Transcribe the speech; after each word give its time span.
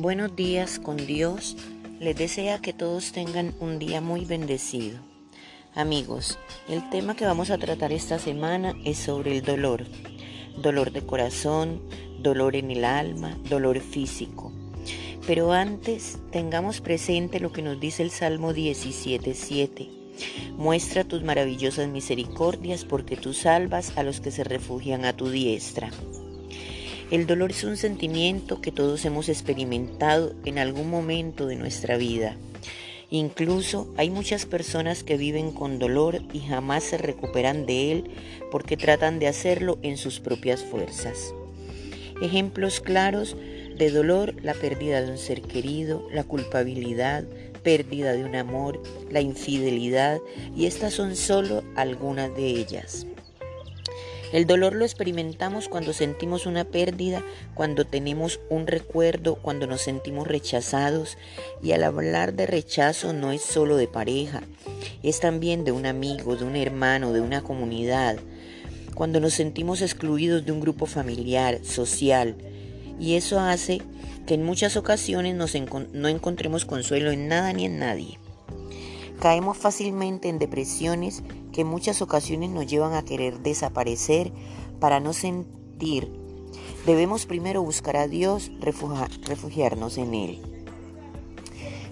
Buenos 0.00 0.34
días 0.34 0.78
con 0.78 0.96
Dios. 0.96 1.58
Les 1.98 2.16
desea 2.16 2.58
que 2.62 2.72
todos 2.72 3.12
tengan 3.12 3.52
un 3.60 3.78
día 3.78 4.00
muy 4.00 4.24
bendecido. 4.24 4.98
Amigos, 5.74 6.38
el 6.70 6.88
tema 6.88 7.14
que 7.14 7.26
vamos 7.26 7.50
a 7.50 7.58
tratar 7.58 7.92
esta 7.92 8.18
semana 8.18 8.74
es 8.86 8.96
sobre 8.96 9.36
el 9.36 9.42
dolor. 9.42 9.84
Dolor 10.56 10.90
de 10.92 11.04
corazón, 11.04 11.82
dolor 12.18 12.56
en 12.56 12.70
el 12.70 12.86
alma, 12.86 13.36
dolor 13.50 13.78
físico. 13.80 14.50
Pero 15.26 15.52
antes 15.52 16.18
tengamos 16.32 16.80
presente 16.80 17.38
lo 17.38 17.52
que 17.52 17.60
nos 17.60 17.78
dice 17.78 18.02
el 18.02 18.10
Salmo 18.10 18.54
17.7. 18.54 19.90
Muestra 20.56 21.04
tus 21.04 21.22
maravillosas 21.22 21.88
misericordias 21.88 22.86
porque 22.86 23.18
tú 23.18 23.34
salvas 23.34 23.92
a 23.98 24.02
los 24.02 24.22
que 24.22 24.30
se 24.30 24.44
refugian 24.44 25.04
a 25.04 25.14
tu 25.14 25.28
diestra. 25.28 25.90
El 27.10 27.26
dolor 27.26 27.50
es 27.50 27.64
un 27.64 27.76
sentimiento 27.76 28.60
que 28.60 28.70
todos 28.70 29.04
hemos 29.04 29.28
experimentado 29.28 30.32
en 30.44 30.58
algún 30.58 30.88
momento 30.88 31.48
de 31.48 31.56
nuestra 31.56 31.96
vida. 31.96 32.36
Incluso 33.10 33.92
hay 33.96 34.10
muchas 34.10 34.46
personas 34.46 35.02
que 35.02 35.16
viven 35.16 35.50
con 35.50 35.80
dolor 35.80 36.20
y 36.32 36.38
jamás 36.38 36.84
se 36.84 36.98
recuperan 36.98 37.66
de 37.66 37.90
él 37.90 38.10
porque 38.52 38.76
tratan 38.76 39.18
de 39.18 39.26
hacerlo 39.26 39.80
en 39.82 39.96
sus 39.96 40.20
propias 40.20 40.62
fuerzas. 40.62 41.34
Ejemplos 42.22 42.80
claros 42.80 43.36
de 43.76 43.90
dolor, 43.90 44.36
la 44.44 44.54
pérdida 44.54 45.02
de 45.02 45.10
un 45.10 45.18
ser 45.18 45.42
querido, 45.42 46.06
la 46.12 46.22
culpabilidad, 46.22 47.24
pérdida 47.64 48.12
de 48.12 48.24
un 48.24 48.36
amor, 48.36 48.80
la 49.10 49.20
infidelidad, 49.20 50.20
y 50.56 50.66
estas 50.66 50.94
son 50.94 51.16
solo 51.16 51.64
algunas 51.74 52.32
de 52.36 52.46
ellas. 52.46 53.04
El 54.32 54.46
dolor 54.46 54.74
lo 54.74 54.84
experimentamos 54.84 55.68
cuando 55.68 55.92
sentimos 55.92 56.46
una 56.46 56.64
pérdida, 56.64 57.24
cuando 57.54 57.84
tenemos 57.84 58.38
un 58.48 58.68
recuerdo, 58.68 59.34
cuando 59.34 59.66
nos 59.66 59.80
sentimos 59.80 60.28
rechazados. 60.28 61.18
Y 61.62 61.72
al 61.72 61.82
hablar 61.82 62.34
de 62.34 62.46
rechazo 62.46 63.12
no 63.12 63.32
es 63.32 63.42
solo 63.42 63.76
de 63.76 63.88
pareja, 63.88 64.42
es 65.02 65.18
también 65.18 65.64
de 65.64 65.72
un 65.72 65.84
amigo, 65.84 66.36
de 66.36 66.44
un 66.44 66.54
hermano, 66.54 67.12
de 67.12 67.20
una 67.20 67.42
comunidad. 67.42 68.18
Cuando 68.94 69.18
nos 69.18 69.34
sentimos 69.34 69.82
excluidos 69.82 70.44
de 70.44 70.52
un 70.52 70.60
grupo 70.60 70.86
familiar, 70.86 71.64
social. 71.64 72.36
Y 73.00 73.14
eso 73.14 73.40
hace 73.40 73.82
que 74.26 74.34
en 74.34 74.44
muchas 74.44 74.76
ocasiones 74.76 75.34
no 75.34 76.08
encontremos 76.08 76.64
consuelo 76.64 77.10
en 77.10 77.26
nada 77.26 77.52
ni 77.52 77.64
en 77.64 77.78
nadie. 77.80 78.18
Caemos 79.20 79.58
fácilmente 79.58 80.28
en 80.28 80.38
depresiones 80.38 81.22
que 81.52 81.62
en 81.62 81.66
muchas 81.66 82.02
ocasiones 82.02 82.50
nos 82.50 82.66
llevan 82.66 82.94
a 82.94 83.04
querer 83.04 83.40
desaparecer 83.40 84.32
para 84.78 85.00
no 85.00 85.12
sentir. 85.12 86.12
Debemos 86.86 87.26
primero 87.26 87.62
buscar 87.62 87.96
a 87.96 88.08
Dios, 88.08 88.50
refugiarnos 88.60 89.98
en 89.98 90.14
Él. 90.14 90.42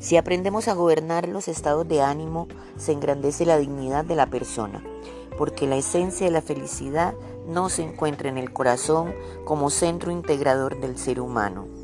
Si 0.00 0.17
aprendemos 0.17 0.69
a 0.69 0.75
gobernar 0.75 1.28
los 1.28 1.48
estados 1.48 1.87
de 1.89 2.03
ánimo, 2.03 2.47
se 2.77 2.92
engrandece 2.92 3.45
la 3.45 3.59
dignidad 3.59 4.05
de 4.05 4.15
la 4.15 4.27
persona, 4.27 4.83
porque 5.37 5.67
la 5.67 5.77
esencia 5.77 6.27
de 6.27 6.33
la 6.33 6.43
felicidad 6.43 7.15
no 7.47 7.69
se 7.69 7.83
encuentra 7.83 8.28
en 8.28 8.39
el 8.39 8.53
corazón 8.53 9.12
como 9.45 9.70
centro 9.70 10.12
integrador 10.12 10.81
del 10.81 10.98
ser 10.98 11.20
humano. 11.20 11.78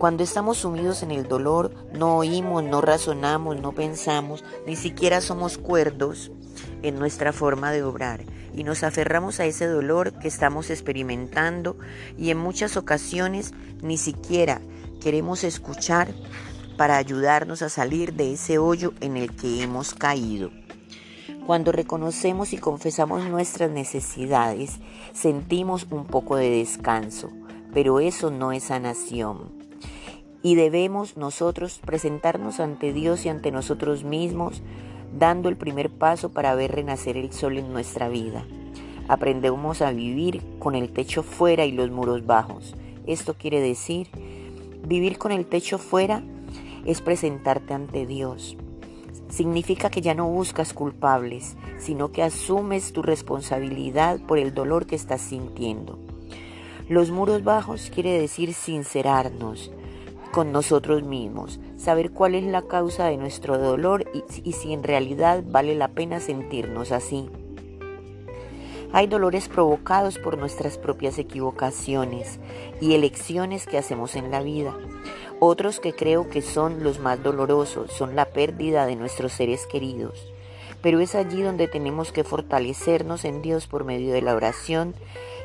Cuando 0.00 0.22
estamos 0.22 0.56
sumidos 0.56 1.02
en 1.02 1.10
el 1.10 1.28
dolor, 1.28 1.74
no 1.92 2.16
oímos, 2.16 2.64
no 2.64 2.80
razonamos, 2.80 3.60
no 3.60 3.72
pensamos, 3.72 4.42
ni 4.66 4.74
siquiera 4.74 5.20
somos 5.20 5.58
cuerdos 5.58 6.32
en 6.80 6.98
nuestra 6.98 7.34
forma 7.34 7.70
de 7.70 7.82
obrar 7.82 8.24
y 8.54 8.64
nos 8.64 8.82
aferramos 8.82 9.40
a 9.40 9.44
ese 9.44 9.66
dolor 9.66 10.18
que 10.18 10.28
estamos 10.28 10.70
experimentando 10.70 11.76
y 12.16 12.30
en 12.30 12.38
muchas 12.38 12.78
ocasiones 12.78 13.52
ni 13.82 13.98
siquiera 13.98 14.62
queremos 15.02 15.44
escuchar 15.44 16.08
para 16.78 16.96
ayudarnos 16.96 17.60
a 17.60 17.68
salir 17.68 18.14
de 18.14 18.32
ese 18.32 18.56
hoyo 18.56 18.94
en 19.02 19.18
el 19.18 19.36
que 19.36 19.62
hemos 19.62 19.92
caído. 19.92 20.50
Cuando 21.46 21.72
reconocemos 21.72 22.54
y 22.54 22.56
confesamos 22.56 23.28
nuestras 23.28 23.70
necesidades, 23.70 24.78
sentimos 25.12 25.86
un 25.90 26.06
poco 26.06 26.36
de 26.36 26.48
descanso, 26.48 27.28
pero 27.74 28.00
eso 28.00 28.30
no 28.30 28.52
es 28.52 28.64
sanación 28.64 29.59
y 30.42 30.54
debemos 30.54 31.16
nosotros 31.16 31.80
presentarnos 31.84 32.60
ante 32.60 32.92
Dios 32.92 33.26
y 33.26 33.28
ante 33.28 33.50
nosotros 33.50 34.04
mismos, 34.04 34.62
dando 35.18 35.48
el 35.48 35.56
primer 35.56 35.90
paso 35.90 36.30
para 36.30 36.54
ver 36.54 36.72
renacer 36.72 37.16
el 37.16 37.32
sol 37.32 37.58
en 37.58 37.72
nuestra 37.72 38.08
vida. 38.08 38.44
Aprendemos 39.08 39.82
a 39.82 39.90
vivir 39.90 40.40
con 40.58 40.74
el 40.74 40.92
techo 40.92 41.22
fuera 41.22 41.64
y 41.64 41.72
los 41.72 41.90
muros 41.90 42.26
bajos. 42.26 42.74
Esto 43.06 43.34
quiere 43.34 43.60
decir, 43.60 44.08
vivir 44.86 45.18
con 45.18 45.32
el 45.32 45.46
techo 45.46 45.78
fuera 45.78 46.22
es 46.84 47.00
presentarte 47.00 47.74
ante 47.74 48.06
Dios. 48.06 48.56
Significa 49.28 49.90
que 49.90 50.00
ya 50.00 50.14
no 50.14 50.28
buscas 50.28 50.72
culpables, 50.72 51.56
sino 51.78 52.12
que 52.12 52.22
asumes 52.22 52.92
tu 52.92 53.02
responsabilidad 53.02 54.20
por 54.20 54.38
el 54.38 54.54
dolor 54.54 54.86
que 54.86 54.96
estás 54.96 55.20
sintiendo. 55.20 55.98
Los 56.88 57.10
muros 57.10 57.44
bajos 57.44 57.90
quiere 57.94 58.18
decir 58.18 58.54
sincerarnos, 58.54 59.70
con 60.30 60.52
nosotros 60.52 61.02
mismos, 61.02 61.60
saber 61.76 62.10
cuál 62.12 62.34
es 62.34 62.44
la 62.44 62.62
causa 62.62 63.06
de 63.06 63.16
nuestro 63.16 63.58
dolor 63.58 64.04
y, 64.44 64.52
si 64.52 64.72
en 64.72 64.82
realidad 64.82 65.42
vale 65.46 65.74
la 65.74 65.88
pena 65.88 66.20
sentirnos 66.20 66.92
así. 66.92 67.28
Hay 68.92 69.06
dolores 69.06 69.48
provocados 69.48 70.18
por 70.18 70.36
nuestras 70.36 70.76
propias 70.76 71.18
equivocaciones 71.18 72.40
y 72.80 72.94
elecciones 72.94 73.66
que 73.66 73.78
hacemos 73.78 74.16
en 74.16 74.30
la 74.30 74.42
vida. 74.42 74.76
Otros 75.38 75.78
que 75.78 75.92
creo 75.92 76.28
que 76.28 76.42
son 76.42 76.82
los 76.82 76.98
más 76.98 77.22
dolorosos 77.22 77.92
son 77.92 78.16
la 78.16 78.26
pérdida 78.26 78.86
de 78.86 78.96
nuestros 78.96 79.32
seres 79.32 79.66
queridos. 79.66 80.32
Pero 80.82 80.98
es 81.00 81.14
allí 81.14 81.42
donde 81.42 81.68
tenemos 81.68 82.10
que 82.10 82.24
fortalecernos 82.24 83.24
en 83.24 83.42
Dios 83.42 83.66
por 83.66 83.84
medio 83.84 84.12
de 84.12 84.22
la 84.22 84.34
oración 84.34 84.94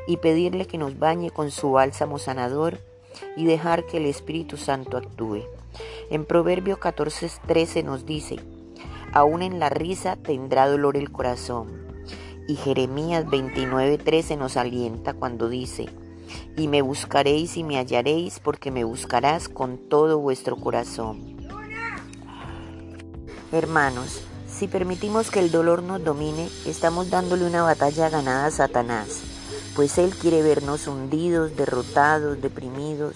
y 0.07 0.17
pedirle 0.17 0.65
que 0.65 0.77
nos 0.77 0.97
bañe 0.97 1.29
con 1.29 1.51
su 1.51 1.71
bálsamo 1.71 2.17
sanador 2.17 2.79
y 3.35 3.45
dejar 3.45 3.85
que 3.85 3.97
el 3.97 4.05
Espíritu 4.05 4.57
Santo 4.57 4.97
actúe. 4.97 5.43
En 6.09 6.25
Proverbio 6.25 6.79
14:13 6.79 7.83
nos 7.83 8.05
dice, 8.05 8.37
aún 9.13 9.41
en 9.41 9.59
la 9.59 9.69
risa 9.69 10.15
tendrá 10.15 10.67
dolor 10.67 10.97
el 10.97 11.11
corazón. 11.11 11.85
Y 12.47 12.55
Jeremías 12.55 13.25
29:13 13.25 14.37
nos 14.37 14.57
alienta 14.57 15.13
cuando 15.13 15.49
dice, 15.49 15.87
y 16.55 16.67
me 16.67 16.81
buscaréis 16.81 17.57
y 17.57 17.63
me 17.63 17.77
hallaréis 17.77 18.39
porque 18.39 18.71
me 18.71 18.83
buscarás 18.83 19.49
con 19.49 19.77
todo 19.77 20.19
vuestro 20.19 20.55
corazón. 20.55 21.35
Hermanos, 23.51 24.21
si 24.47 24.67
permitimos 24.67 25.31
que 25.31 25.39
el 25.39 25.51
dolor 25.51 25.83
nos 25.83 26.03
domine, 26.03 26.49
estamos 26.65 27.09
dándole 27.09 27.45
una 27.45 27.63
batalla 27.63 28.09
ganada 28.09 28.47
a 28.47 28.51
Satanás 28.51 29.34
pues 29.75 29.97
Él 29.97 30.15
quiere 30.15 30.41
vernos 30.41 30.87
hundidos, 30.87 31.55
derrotados, 31.55 32.41
deprimidos, 32.41 33.15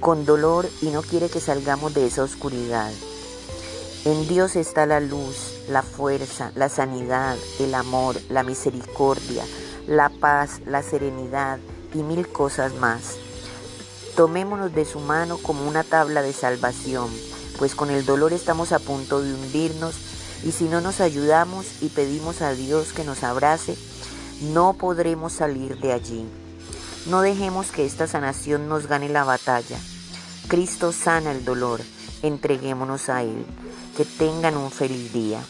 con 0.00 0.24
dolor 0.24 0.68
y 0.82 0.86
no 0.86 1.02
quiere 1.02 1.28
que 1.28 1.40
salgamos 1.40 1.94
de 1.94 2.06
esa 2.06 2.22
oscuridad. 2.22 2.90
En 4.04 4.26
Dios 4.28 4.56
está 4.56 4.86
la 4.86 5.00
luz, 5.00 5.54
la 5.68 5.82
fuerza, 5.82 6.52
la 6.54 6.68
sanidad, 6.68 7.36
el 7.58 7.74
amor, 7.74 8.16
la 8.30 8.42
misericordia, 8.42 9.44
la 9.86 10.08
paz, 10.08 10.60
la 10.66 10.82
serenidad 10.82 11.58
y 11.94 11.98
mil 11.98 12.26
cosas 12.28 12.74
más. 12.74 13.16
Tomémonos 14.16 14.74
de 14.74 14.84
su 14.84 15.00
mano 15.00 15.38
como 15.38 15.68
una 15.68 15.84
tabla 15.84 16.22
de 16.22 16.32
salvación, 16.32 17.08
pues 17.58 17.74
con 17.74 17.90
el 17.90 18.06
dolor 18.06 18.32
estamos 18.32 18.72
a 18.72 18.78
punto 18.78 19.22
de 19.22 19.34
hundirnos 19.34 19.94
y 20.44 20.52
si 20.52 20.64
no 20.64 20.80
nos 20.80 21.00
ayudamos 21.00 21.66
y 21.82 21.88
pedimos 21.88 22.40
a 22.40 22.52
Dios 22.52 22.92
que 22.94 23.04
nos 23.04 23.22
abrace, 23.22 23.76
no 24.40 24.74
podremos 24.74 25.32
salir 25.32 25.78
de 25.78 25.92
allí. 25.92 26.26
No 27.06 27.22
dejemos 27.22 27.70
que 27.70 27.84
esta 27.84 28.06
sanación 28.06 28.68
nos 28.68 28.86
gane 28.86 29.08
la 29.08 29.24
batalla. 29.24 29.78
Cristo 30.48 30.92
sana 30.92 31.32
el 31.32 31.44
dolor. 31.44 31.80
Entreguémonos 32.22 33.08
a 33.08 33.22
Él. 33.22 33.44
Que 33.96 34.04
tengan 34.04 34.56
un 34.56 34.70
feliz 34.70 35.12
día. 35.12 35.40